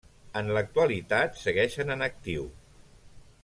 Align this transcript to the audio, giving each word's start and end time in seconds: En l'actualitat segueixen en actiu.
En 0.39 0.47
l'actualitat 0.55 1.37
segueixen 1.43 1.95
en 1.97 2.05
actiu. 2.09 2.51